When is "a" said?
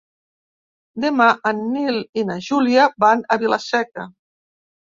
3.37-3.41